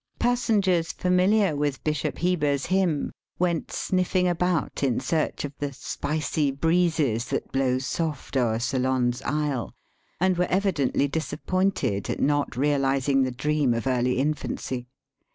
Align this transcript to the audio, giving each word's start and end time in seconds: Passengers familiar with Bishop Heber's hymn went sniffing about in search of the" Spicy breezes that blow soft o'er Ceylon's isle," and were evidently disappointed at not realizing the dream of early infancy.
Passengers 0.17 0.91
familiar 0.93 1.55
with 1.55 1.83
Bishop 1.83 2.17
Heber's 2.17 2.65
hymn 2.65 3.11
went 3.37 3.71
sniffing 3.71 4.27
about 4.27 4.81
in 4.81 4.99
search 4.99 5.45
of 5.45 5.55
the" 5.59 5.71
Spicy 5.91 6.49
breezes 6.49 7.25
that 7.25 7.51
blow 7.51 7.77
soft 7.77 8.35
o'er 8.35 8.57
Ceylon's 8.57 9.21
isle," 9.21 9.75
and 10.19 10.39
were 10.39 10.49
evidently 10.49 11.07
disappointed 11.07 12.09
at 12.09 12.19
not 12.19 12.57
realizing 12.57 13.21
the 13.21 13.29
dream 13.31 13.75
of 13.75 13.85
early 13.85 14.17
infancy. 14.17 14.87